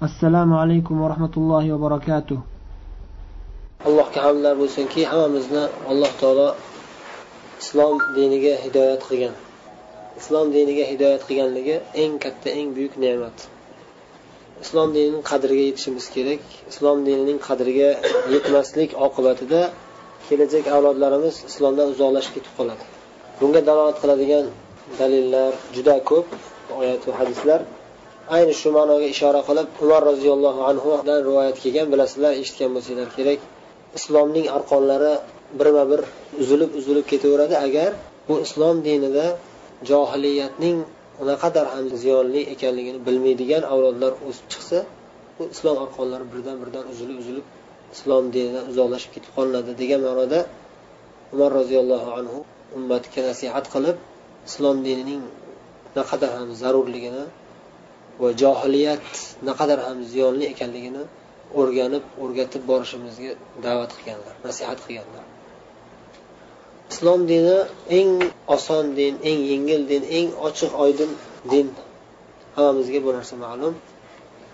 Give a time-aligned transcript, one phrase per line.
[0.00, 2.38] assalomu alaykum va rahmatullohi va barakatuh.
[3.88, 6.48] Allohga hamdlar bo'lsinki hammamizni alloh taolo
[7.62, 9.34] islom diniga hidoyat qilgan.
[10.20, 13.36] Islom diniga hidoyat qilganligi eng katta eng buyuk ne'mat.
[14.64, 16.42] Islom dinining qadriga yetishimiz kerak.
[16.72, 17.90] Islom dinining qadriga
[18.34, 19.62] yetmaslik oqibatida
[20.28, 22.84] kelajak avlodlarimiz islomdan uzoqlashib ketib qoladi.
[23.40, 24.46] Bunga dalolat qiladigan
[25.00, 26.28] dalillar juda ko'p
[26.80, 27.60] oyat va hadislar.
[28.34, 33.40] Ayni shu ma'noga ishora qilib umar roziyallohu anhudan rivoyat kelgan bilasizlar eshitgan bo'lsanglar kerak.
[33.98, 35.12] Islomning arqonlari
[35.58, 36.00] birma bir
[36.42, 37.54] uzilib uzilib ketaveradi.
[37.66, 37.90] Agar
[38.28, 39.26] bu islom dinida
[39.90, 40.76] johiliyatning
[41.30, 44.78] naqadar ham ziyonli ekanligini bilmaydigan avlodlar o'sib chiqsa
[45.36, 47.46] bu islom arqonlari birdan birdan uzilib uzilib
[47.94, 50.38] islom dinidan uzoqlashib ketib qolinadi degan ma'noda
[51.34, 52.38] umar roziyallohu anhu
[52.76, 53.96] ummatga nasihat qilib
[54.48, 55.22] islom dinining
[55.98, 57.24] naqadar ham zarurligini
[58.20, 59.06] va johiliyat
[59.48, 61.02] naqadar ham ziyonli ekanligini
[61.60, 63.32] o'rganib o'rgatib borishimizga
[63.64, 65.24] da'vat qilganlar nasihat qilganlar.
[66.92, 67.56] Islom dini
[67.98, 68.12] eng
[68.56, 71.10] oson din eng yengil din eng ochiq oydin
[71.52, 71.68] din.
[72.56, 73.74] Hammamizga bu narsa ma'lum.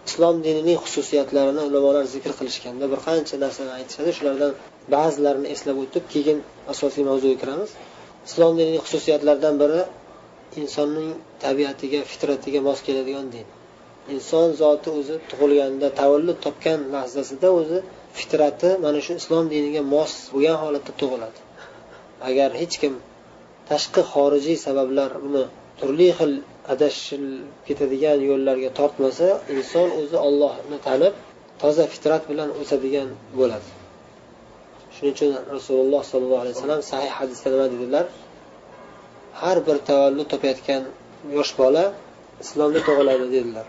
[0.09, 4.53] Islom dinining xususiyatlarini ulamolar zikr qilishganda bir qancha narsani aytishadi shulardan
[4.95, 6.39] ba'zilarini eslab o'tib keyin
[6.73, 7.71] asosiy mavzuga kiramiz.
[8.29, 9.81] Islom dinining xususiyatlaridan biri
[10.61, 11.11] insonning
[11.45, 13.47] tabiatiga fitratiga mos keladigan din.
[14.15, 17.79] Inson zoti o'zi tug'ilganda tavallud topgan lahzasida o'zi
[18.19, 21.41] fitrati mana shu islom diniga mos bo'lgan holatda tug'iladi.
[22.29, 22.95] Agar hech kim
[23.71, 25.45] tashqi xorijiy sabablar uni
[25.81, 26.33] turli xil
[26.73, 31.15] adashilib ketadigan yo'llarga tortmasa inson o'zi ollohni tanib
[31.63, 33.69] toza fitrat bilan o'sadigan bo'ladi.
[34.95, 38.05] Shuning uchun rasululloh sollallohu alayhi vasallam sahih hadisda nima dedilar?
[39.41, 40.83] Har bir tavallud topayotgan
[41.37, 41.85] yosh bola
[42.45, 43.67] islomda tug'iladi dedilar.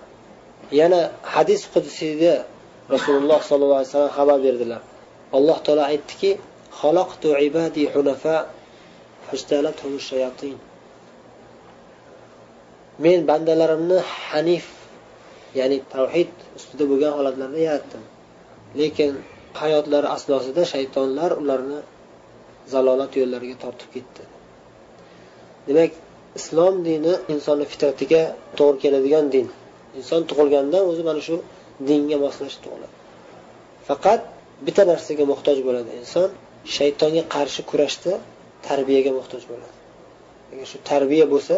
[0.79, 1.01] Yana
[1.35, 2.33] hadis qudsiyda
[2.95, 4.81] rasululloh sollallohu alayhi vasallam xabar berdilar.
[5.37, 6.31] Alloh taolo aytdiki
[13.05, 14.65] men bandalarimni hanif
[15.59, 18.03] ya'ni tavhid ustida bo'lgan holatlarda yaratdim.
[18.79, 19.11] Lekin
[19.61, 21.79] hayotlari asnosida shaytonlar ularni
[22.73, 24.23] zalolat yo'llariga tortib ketdi.
[25.67, 25.91] Demak
[26.39, 28.21] islom dini insonni fitratiga
[28.59, 29.47] to'g'ri keladigan din.
[29.99, 31.35] Inson tug'ilgandan o'zi mana shu
[31.87, 32.95] dinga moslashib tug'iladi.
[33.89, 34.21] Faqat
[34.65, 36.29] bitta narsaga muhtoj bo'ladi inson
[36.75, 38.13] shaytonga qarshi kurashda
[38.67, 39.75] tarbiyaga muhtoj bo'ladi.
[40.51, 41.55] Agar shu tarbiya bo'lsa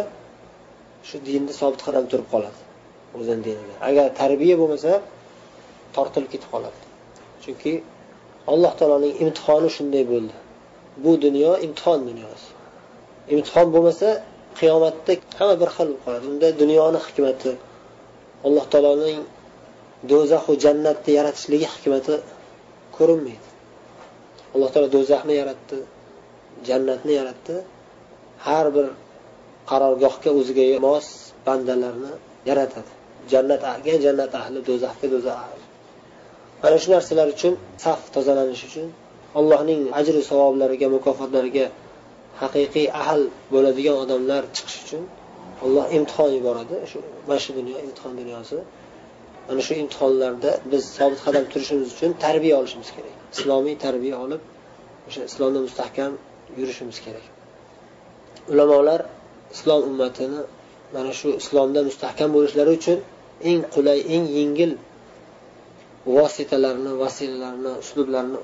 [1.07, 2.59] shu dinni sobit qadam turib qoladi
[3.17, 4.91] o'zini dinida agar tarbiya bo'lmasa
[5.95, 6.79] tortilib ketib qoladi.
[7.43, 7.71] Chunki
[8.53, 10.35] alloh taoloning imtihoni shunday bo'ldi.
[11.03, 12.47] Bu dunyo imtihon dunyosi
[13.33, 14.07] imtihon bo'lmasa
[14.59, 17.51] qiyomatda hamma bir xil bo'lib qoladi unda dunyoni hikmati
[18.47, 19.19] alloh taoloning
[20.11, 22.13] do'zaxu jannatni yaratishligi hikmati
[22.97, 23.47] ko'rinmaydi.
[24.53, 25.77] Alloh taolo do'zaxni yaratdi
[26.67, 27.55] jannatni yaratdi.
[28.47, 28.87] Har bir
[29.69, 31.07] qarorgohga o'ziga mos
[31.47, 32.13] bandalarni
[32.49, 32.91] yaratadi.
[33.31, 35.37] Jannatga jannat ahli do'zaxga do'zax.
[35.45, 35.65] Ahli
[36.61, 37.53] mana shu narsalar uchun
[37.85, 38.87] saf tozalanish uchun
[39.39, 41.65] allohning ajru savoblariga mukofotlariga
[42.41, 43.21] haqiqiy ahl
[43.53, 45.03] bo'ladigan odamlar chiqish uchun
[45.65, 46.75] alloh imtihon yuboradi.
[46.91, 46.97] Shu
[47.27, 48.57] mana shu dunyo imtihon dunyosi.
[49.49, 53.15] Ana shu imtihonlarda biz sobit qadam turishimiz uchun tarbiya olishimiz kerak.
[53.35, 54.41] Islomiy tarbiya olib
[55.07, 56.11] o'sha islomda mustahkam
[56.59, 57.25] yurishimiz kerak.
[58.51, 59.01] Ulamolar
[59.55, 60.41] islom ummatini
[60.95, 62.97] mana shu islomda mustahkam bo'lishlari uchun
[63.49, 64.71] eng qulay eng yengil
[66.15, 68.39] vositalarni vasilalarni uslublarni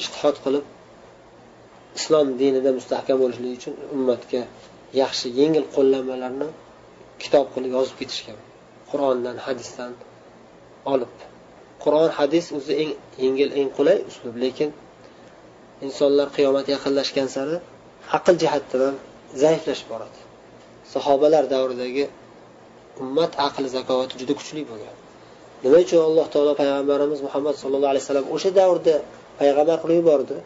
[0.00, 0.64] ishtihod qilib
[1.98, 4.42] islom dinida mustahkam bo'lishligi uchun ummatga
[5.02, 6.48] yaxshi yengil qo'llanmalarni
[7.22, 8.38] kitob qilib yozib ketishgan.
[8.90, 9.92] Qur'ondan hadisdan
[10.92, 11.14] olib.
[11.84, 12.92] Qur'on hadis o'zi eng
[13.24, 14.34] yengil eng qulay uslub.
[14.44, 14.70] Lekin
[15.86, 17.56] insonlar qiyomat yaqinlashgan sari
[18.18, 18.94] aql jihatdan
[19.42, 20.18] zaiflashib boradi.
[20.94, 22.04] Sahobalar davridagi
[23.02, 24.96] ummat aqli zakovati juda kuchli bo'lgan.
[25.64, 28.94] Nima uchun alloh taolo payg'ambarimiz muhammad sallallohu alayhi vasallam o'sha davrda
[29.40, 30.36] payg'ambar qilib yubordi?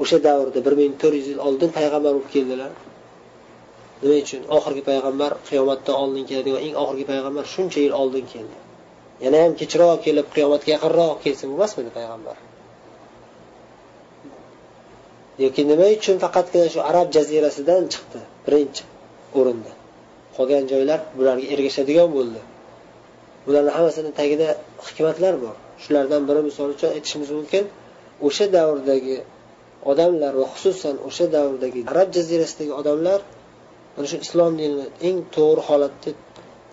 [0.00, 2.72] O'sha davrda bir ming to'rt yuz yil oldin payg'ambar bo'lib keldilar.
[4.02, 4.42] Nima uchun?
[4.56, 8.56] Oxirgi payg'ambar qiyomatdan oldin keladigan eng oxirgi payg'ambar shuncha yil oldin keldi.
[9.24, 12.36] Yana ham kechroq kelib qiyomatga yaqinroq kelsa bo'lmasmidi payg'ambar?
[15.44, 18.82] Yoki nima uchun faqatgina shu arab jazirasidan chiqdi birinchi
[19.38, 19.72] o'rinda?
[20.36, 22.40] Qolgan joylar bularga ergashadigan bo'ldi.
[23.46, 24.48] Bularni hammasini tagida
[24.86, 25.54] hikmatlar bor.
[25.82, 27.64] Shulardan biri misol uchun aytishimiz mumkin
[28.26, 29.16] o'sha davrdagi
[29.90, 33.20] odamlar va xususan o'sha davrdagi arab jazirasidagi odamlar
[33.94, 36.10] mana shu islom dinini eng to'g'ri holatda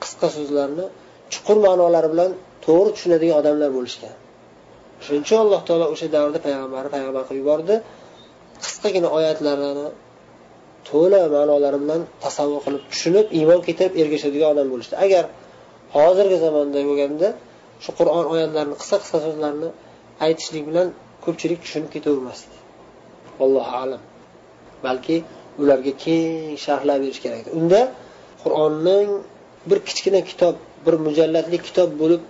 [0.01, 0.85] qisqa so'zlarni
[1.33, 2.31] chuqur ma'nolari bilan
[2.65, 4.13] to'g'ri tushunadigan odamlar bo'lishgan.
[5.03, 7.75] Shuning uchun alloh taolo o'sha davrda payg'ambarni payg'ambar qilib yubordi.
[8.63, 9.87] Qisqagina oyatlarini
[10.89, 14.95] to'la ma'nolari bilan tasavvur qilib tushunib iymon keltirib ergashadigan odam bo'lishdi.
[15.05, 15.23] Agar
[15.95, 17.27] hozirgi zamonda bo'lganda
[17.83, 19.69] shu qur'on oyatlarini qisqa qisqa so'zlarni
[20.25, 20.87] aytishlik bilan
[21.25, 22.55] ko'pchilik tushunib ketavermasdi.
[23.43, 24.01] Allohu alam.
[24.85, 25.17] Balki
[25.61, 27.45] ularga keng sharhlab berish kerak.
[27.59, 27.81] Unda
[28.43, 29.09] qur'onning
[29.69, 30.55] bir kichkina kitob
[30.85, 32.21] bir mujallatli kitob bo'lib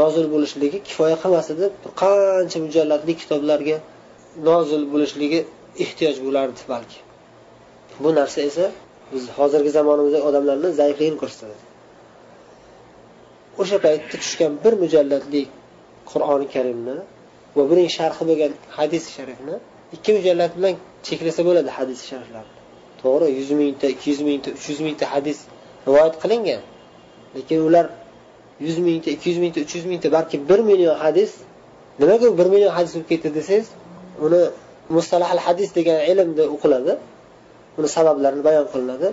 [0.00, 1.66] nozil bo'lishligi kifoya qilmas edi.
[2.02, 3.76] Qancha mujallatli kitoblarga
[4.48, 5.40] nozil bo'lishligi
[5.84, 6.98] ehtiyoj bo'lardi balki.
[8.02, 8.66] Bu narsa esa
[9.12, 11.56] biz hozirgi zamonimizdagi odamlarni zaifligini ko'rsatadi.
[13.62, 15.42] O'sha paytda tushgan bir mujallatli
[16.10, 16.96] qur'oni karimni
[17.56, 19.56] va buning sharhi bo'lgan hadis sharifni
[19.94, 20.74] ikki mujallat bilan
[21.06, 22.54] cheklasa bo'ladi hadis shariflarni
[23.04, 25.38] to'g'ri yuz mingta ikki yuz mingta uch yuz mingta hadis
[25.86, 26.60] rivoyat qilingan.
[27.36, 27.86] Lekin ular
[28.66, 31.30] yuz mingta ikki yuz mingta uch yuz mingta balki bir million hadis
[32.00, 33.68] nimaga bir million hadis bo'lib ketdi desangiz
[34.24, 34.42] uni
[34.96, 36.92] mustalahal hadis degan ilmda o'qiladi.
[37.78, 39.08] Uni sabablarini bayon qilinadi.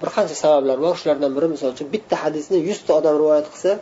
[0.00, 0.94] Bir qancha sabablar bor.
[1.00, 3.72] Shulardan biri misol uchun bitta hadisni yuzta odam rivoyat qilsa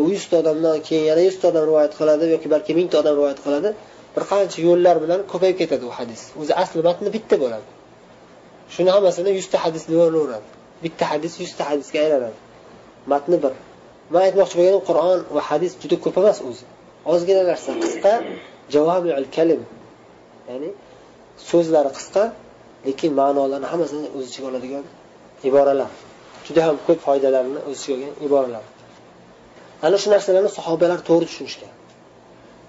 [0.00, 3.70] u yuzta odamdan keyin yana yuzta odam rivoyat qiladi yoki balki mingta odam rivoyat qiladi.
[4.14, 6.22] Bir qancha yo'llar bilan ko'payib ketadi u hadis.
[6.40, 7.68] O'zi asli matni bitta bo'ladi.
[8.74, 9.98] Shuni hammasini yuzta hadis deb
[10.84, 12.38] bitta hadis yuzta hadisga aylanadi.
[13.12, 13.52] Matni bir.
[14.12, 16.64] Man aytmoqchi bo'lganim qur'on va hadis juda ko'p emas o'zi.
[17.12, 17.70] Ozgina narsa.
[17.84, 18.12] Qisqa
[18.74, 19.62] javomiul kalim.
[20.50, 20.70] Ya'ni
[21.50, 22.22] so'zlari qisqa
[22.86, 24.84] lekin ma'nolarni hammasini o'z ichiga oladigan
[25.48, 25.90] iboralar.
[26.46, 28.64] Juda ham ko'p foydalarni o'z ichiga olgan iboralar.
[29.86, 31.72] Ana shu narsalarni sahobalar to'g'ri tushunishgan.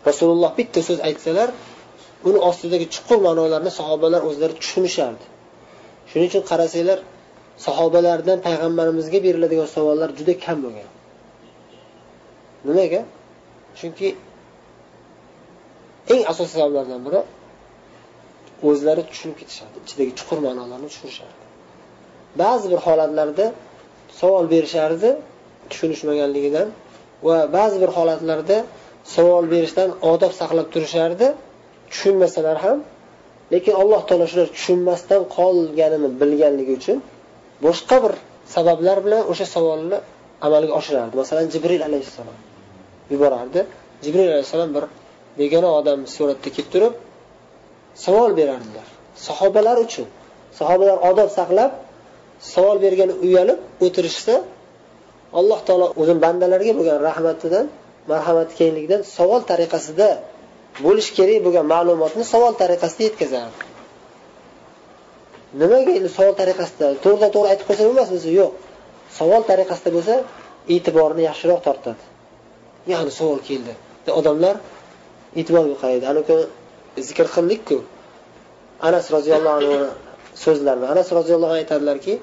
[0.07, 1.49] Rasululloh bitta so'z aytsalar
[2.27, 5.25] uni ostidagi chuqur ma'nolarni sahobalar o'zlari tushunishardi
[6.09, 6.99] shuning uchun qarasanglar
[7.67, 10.89] sahobalardan payg'ambarimizga beriladigan savollar juda kam bo'lgan.
[12.67, 13.01] Nimaga?
[13.79, 14.07] Chunki
[16.13, 17.21] eng asosiy sabablardan biri
[18.69, 21.43] o'zlari tushunib ketishardi ichidagi chuqur ma'nolarni tushunishardi
[22.41, 23.45] ba'zi bir holatlarda
[24.19, 25.09] savol berishardi
[25.71, 26.67] tushunishmaganligidan
[27.27, 28.57] va ba'zi bir holatlarda
[29.13, 31.27] savol berishdan odob saqlab turishardi
[31.91, 32.77] tushunmasalar ham
[33.53, 36.97] lekin alloh taolo shular tushunmasdan qolganini bilganligi uchun
[37.65, 38.13] boshqa bir
[38.55, 39.97] sabablar bilan o'sha savolni
[40.45, 41.13] amalga oshirardi.
[41.21, 42.37] Masalan jibril alayhissalom
[43.13, 43.59] yuborardi.
[44.03, 44.83] Jibril alayhissalom bir
[45.39, 46.93] begona odam suratda kelib turib
[48.05, 48.87] savol berardilar.
[49.27, 50.07] Sahobalar uchun.
[50.59, 51.71] Sahobalar odob saqlab
[52.53, 54.35] savol bergani uyalib o'tirishsa
[55.39, 57.65] alloh taolo o'zini bandalariga bo'lgan rahmatidan
[58.11, 60.09] marhamati kengligidan savol tariqasida
[60.85, 63.65] bo'lishi kerak bo'lgan ma'lumotni savol tariqasida yetkazardi
[65.61, 66.87] nimaga endi savol tariqasida?
[67.03, 68.51] To'g'ridan to'g'ri aytib qo'ysa bo'lmasmi yo'q.
[69.19, 70.15] Savol tariqasida bo'lsa
[70.75, 72.03] e'tiborni yaxshiroq tortadi.
[72.91, 73.73] Ya'ni savol keldi.
[74.19, 74.55] Odamlar
[75.39, 76.21] e'tibor qaraydi ana
[77.07, 77.77] zikr qildikku.
[78.87, 79.75] Anas roziyallohu anhu
[80.43, 82.13] so'zlarini anas roziyallohu anhu aytadilarki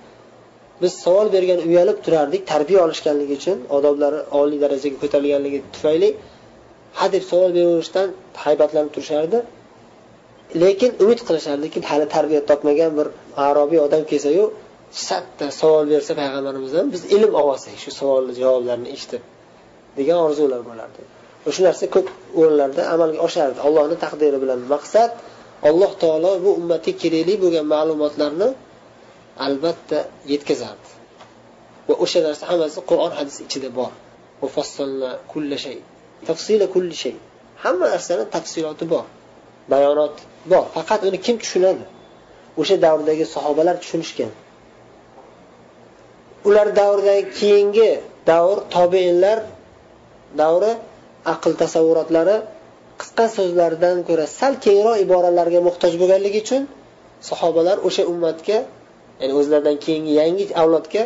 [0.83, 6.09] biz savol bergan uyalib turardik tarbiya olishganligi uchun odoblari oliy darajaga ko'tarilganligi tufayli
[7.01, 8.09] hadeb savol beraverishdan
[8.45, 9.39] haybatlanib turishardi.
[10.63, 13.07] Lekin umid qilishardiki hali tarbiya topmagan bir
[13.49, 14.45] arobiy odam kelsayu
[15.09, 19.23] satta savol bersa payg'ambarimizdan biz ilm olsak shu savolni javoblarini eshitib
[19.99, 21.01] degan orzular bo'lardi.
[21.55, 22.07] Shu narsa ko'p
[22.41, 23.59] o'rinlarda amalga oshardi.
[23.67, 25.11] Allohni taqdiri bilan maqsad
[25.69, 28.49] alloh taolo bu ummatga kerakli bo'lgan ma'lumotlarni
[29.47, 29.99] albatta
[30.33, 30.89] yetkazardi.
[31.89, 33.93] Va o'sha narsa hammasi qur'on hadis ichida bor.
[36.29, 37.15] Tafsila kulli shay.
[37.63, 39.05] Hamma narsani tafsiloti bor
[39.73, 40.15] bayonot
[40.51, 40.65] bor.
[40.75, 41.85] Faqat uni kim tushunadi?
[42.61, 44.31] O'sha davrdagi sahobalar tushunishgan.
[46.49, 47.91] Ular davridan keyingi
[48.31, 49.39] davr tobeinlar
[50.41, 50.73] davri
[51.35, 52.37] aql tasavvurotlari
[53.01, 56.63] qisqa so'zlardan ko'ra sal kengroq iboralarga muhtoj bo'lganligi uchun
[57.31, 58.59] sahobalar o'sha ummatga
[59.23, 61.03] ya'ni o'zlaridan keyingi yangi avlodga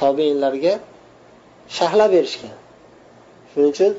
[0.00, 0.74] tobeinlarga
[1.76, 2.56] shahla berishgan.
[3.50, 3.92] Shuning uchun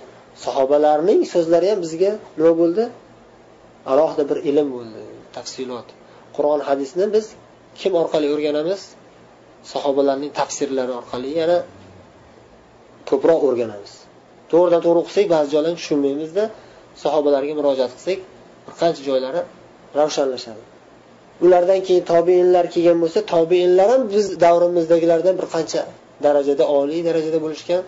[0.46, 2.84] sahobalarning so'zlari ham bizga nima bo'ldi?
[3.92, 5.02] Alohida bir ilm bo'ldi
[5.38, 5.88] tafsilot.
[6.36, 7.26] Qur'on hadisni biz
[7.80, 8.82] kim orqali o'rganamiz?
[9.74, 11.58] Sahobalarning tafsirlari orqali yana
[13.10, 13.94] ko'proq o'rganamiz.
[14.52, 16.44] To'g'ridan to'g'ri o'qisak ba'zi joylarni tushunmaymizda
[17.04, 18.20] sahobalarga murojaat qilsak
[18.66, 19.42] bir qancha joylari
[20.00, 20.64] ravshanlashadi.
[21.46, 25.82] Ulardan keyin tobeinlar kelgan bo'lsa tobeinlar ham biz davrimizdagilardan bir qancha
[26.26, 27.82] darajada oliy darajada bo'lishgan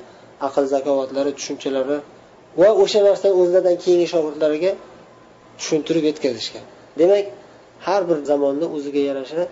[0.48, 1.98] aql zakovatlari tushunchalari
[2.62, 4.72] va o'sha narsani o'zlaridan keyingi shogirdlariga
[5.60, 6.66] tushuntirib yetkazishgan.
[7.02, 7.26] Demak
[7.88, 9.44] har bir zamonda o'ziga yarasha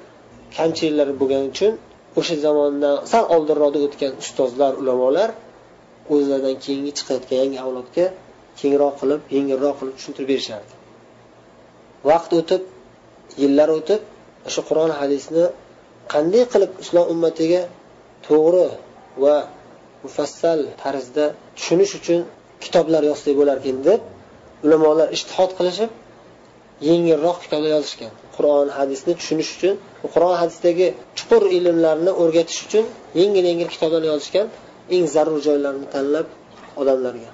[0.57, 1.73] kamchiliklari bo'lgani uchun
[2.19, 5.29] o'sha zamondan sal oldinroqda o'tgan ustozlar ulamolar
[6.13, 8.05] o'zlaridan keyingi chiqayotgan yangi avlodga
[8.59, 10.73] kengroq qilib yengilroq qilib tushuntirib berishardi.
[12.09, 12.61] Vaqt o'tib
[13.41, 14.01] yillar o'tib
[14.47, 15.43] o'sha qur'on hadisni
[16.13, 17.61] qanday qilib islom ummatiga
[18.27, 18.67] to'g'ri
[19.23, 19.37] va
[20.03, 21.25] mufassal tarzda
[21.57, 22.19] tushunish uchun
[22.63, 24.01] kitoblar yozsak bo'larkan deb
[24.65, 25.91] ulamolar ishtihod qilishib
[26.89, 28.11] yengilroq kitoblar yozishgan.
[28.35, 29.75] Qur'on hadisni tushunish uchun
[30.13, 30.87] qur'on hadisdagi
[31.17, 32.85] chuqur ilmlarni o'rgatish uchun
[33.21, 34.47] yengil yengil kitoblar yozishgan
[34.95, 36.27] eng zarur joylarni tanlab
[36.81, 37.29] odamlarga.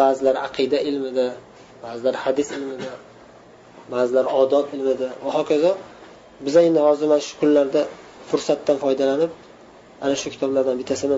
[0.00, 1.26] Ba'zilar aqida ilmida
[1.84, 2.92] ba'zilar hadis ilmida.
[3.92, 5.72] Ba'zilar odob ilmida va hokazo
[6.44, 7.80] biz endi hozir mana shu kunlarda
[8.30, 9.30] fursatdan foydalanib
[10.04, 11.16] ana shu kitoblardan bittasini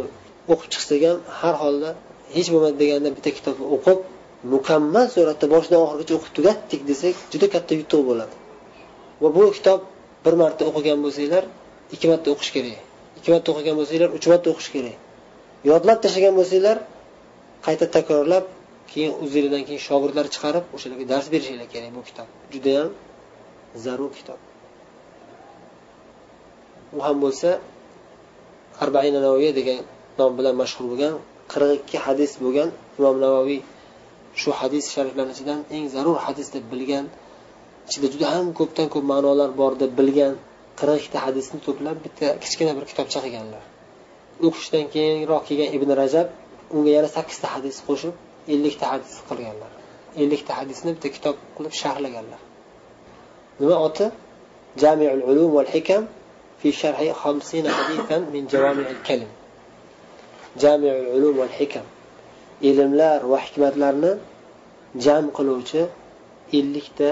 [0.52, 1.90] o'qib chiqsak ham har holda
[2.36, 3.98] hech bo'lmadi deganda bitta kitobni o'qib
[4.54, 8.34] mukammal suratda boshidan oxirigacha o'qib tugatdik desak juda katta yutuq bo'ladi.
[9.22, 9.80] Va bu kitob
[10.24, 11.44] bir marta o'qigan bo'lsanglar
[11.94, 12.78] ikki marta o'qish kerak.
[13.18, 14.96] Ikki marta o'qigan bo'lsanglar uch marta o'qish kerak.
[15.70, 16.76] Yodlab tashlagan bo'lsanglar
[17.66, 18.44] qayta takrorlab
[18.90, 22.28] keyin o'zinglardan keyin shogirdlar chiqarib o'shalarga dars berishinglar kerak bu kitob.
[22.54, 22.90] Judayam
[23.84, 24.40] zarur kitob.
[26.96, 27.48] U ham bo'lsa
[28.84, 29.78] arbaina navoiy degan
[30.18, 31.14] nom bilan mashhur bo'lgan
[31.52, 33.60] qirq ikki hadis bo'lgan imom navoiy
[34.40, 37.04] shu hadis shariflarni ichidan eng zarur hadis deb bilgan
[37.88, 40.32] ichida juda ham ko'pdan ko'p ma'nolar bor deb bilgan
[40.80, 43.62] qirq ikkita hadisni to'plab bitta kichkina bir kitobcha qilganlar
[44.46, 46.26] o'qishdan keyinroq kelgan ibn rajab
[46.76, 48.14] unga yana sakkizta hadis qo'shib
[48.52, 49.72] ellikta hadis qilganlar.
[50.22, 52.40] Ellikta hadisni bitta kitob qilib sharhlaganlar.
[53.60, 54.06] Nima oti?
[54.82, 56.02] Jamiul ulum val hikam
[56.60, 59.30] fi sharhi xamsina hadisan min jawami'il kalim.
[60.62, 61.86] Jamiul ulum val hikam.
[62.68, 64.12] Ilmlar va hikmatlarni
[65.04, 65.82] jam qiluvchi
[66.58, 67.10] ellikta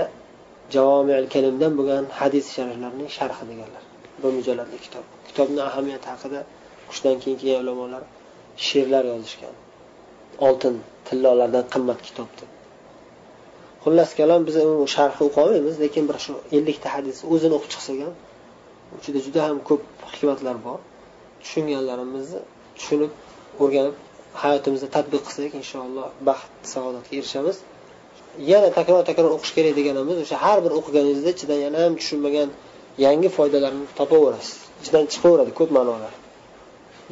[0.75, 3.83] javomiul kalimdan bo'lgan hadis shariflarning sharhi deganlar.
[4.23, 5.05] Bu mujalladli kitob.
[5.29, 6.41] Kitobni ahamiyati haqida
[6.89, 8.03] qushdan keyin kelgan ulamolar
[8.67, 9.55] she'rlar yozishgan.
[10.47, 10.75] Oltin
[11.13, 12.49] tillolardan qimmat kitobdir.
[13.85, 14.57] Xullas kalom biz
[14.95, 18.15] sharhi o'qiy olmaymiz lekin bir shu ellikta hadisni o'zini o'qib chiqsak ham
[19.01, 20.79] ichida juda ham ko'p hikmatlar bor.
[21.43, 22.41] Tushunganlarimizni
[22.79, 23.13] tushunib
[23.63, 23.97] o'rganib
[24.43, 27.57] hayotimizda tadbiq qilsak inshaalloh baxt saodatga erishamiz.
[28.53, 32.49] Yana takror takror o'qish kerak deganimiz o'sha har bir o'qiganingizda ichidan yana ham tushunmagan
[33.05, 34.59] yangi foydalarni topaverasiz.
[34.83, 36.13] Ichidan chiqaveradi ko'p ma'nolar.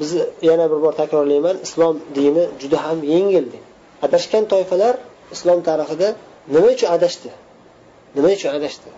[0.01, 0.11] Biz
[0.51, 3.65] yana bir bor takrorlayman islom dini juda ham yengil din
[4.07, 4.95] adashgan toifalar
[5.35, 6.09] islom tarixida
[6.55, 7.31] nima uchun adashdi?
[8.17, 8.91] Nima uchun adashdi?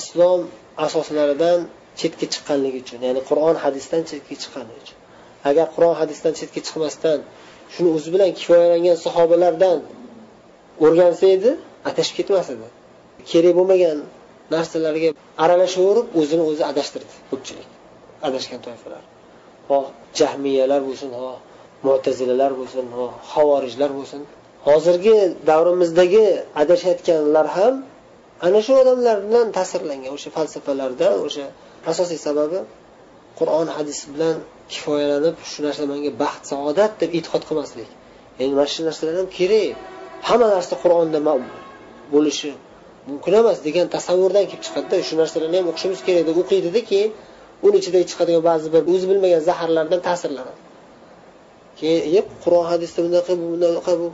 [0.00, 0.40] Islom
[0.86, 1.58] asoslaridan
[2.00, 4.98] chetga chiqqanligi uchun ya'ni qur'on hadisdan chetga chiqqanligi uchun.
[5.50, 7.18] Agar qur'on hadisdan chetga chiqmasdan
[7.74, 9.78] shuni o'zi bilan kifoyalangan sahobalardan
[10.84, 11.50] o'rgansa edi
[11.90, 12.66] adashib ketmas edi.
[13.30, 13.98] Kerak bo'lmagan
[14.54, 15.10] narsalarga
[15.44, 17.68] aralashaverib o'zini o'zi adashtirdi ko'pchilik
[18.28, 19.02] adashgan toifalar.
[19.68, 19.84] Xoh
[20.18, 21.38] jahmiyalar bo'lsin xoh.
[21.86, 22.84] Mo'tazilalar bo'lsin
[23.32, 24.20] havorijlar bo'lsin.
[24.68, 25.16] Hozirgi
[25.50, 26.24] davrimizdagi
[26.62, 27.74] adashayotganlar ham
[28.46, 31.46] ana shu odamlardan ta'sirlangan o'sha falsafalardan o'sha
[31.92, 32.58] asosiy sababi
[33.38, 34.36] qur'on hadis bilan
[34.72, 37.90] kifoyalanib shu narsa menga baxt saodat deb e'tiqod qilmaslik.
[38.42, 39.76] Endi mana shu narsalar ham kerak.
[40.28, 41.18] Hamma narsa qur'onda
[42.14, 42.52] bo'lishi
[43.08, 47.10] mumkin emas degan tasavvurdan kelib chiqadida shu narsalarni ham o'qishimiz kerak deb o'qiydida keyin
[47.66, 50.60] uni ichidan chiqadigan ba'zi bir o'zi bilmagan zaharlardan ta'sirlanadi.
[51.82, 54.06] Keyin qur'on hadisda bunaqa bunaqa bu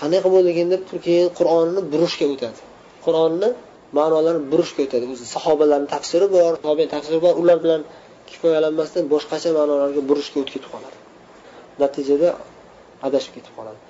[0.00, 2.60] qanaqa bo'lgan deb keyin qur'onni burushga o'tadi.
[3.04, 3.48] Qur'onni
[3.98, 5.04] ma'nolarini burushga o'tadi.
[5.14, 7.82] O'zi sahobalarni tafsiri bor tobe tafsiri bor ular bilan
[8.28, 10.98] kifoyalanmasdan boshqacha ma'nolarga burishga o'tib ketib qoladi.
[11.82, 12.28] Natijada
[13.06, 13.80] adashib ketib qoladi.